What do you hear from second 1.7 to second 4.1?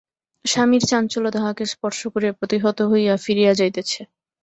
স্পর্শ করিয়া প্রতিহত হইয়া ফিরিয়া যাইতেছে।